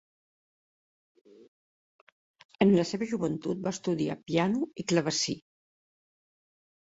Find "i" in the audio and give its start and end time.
4.85-4.87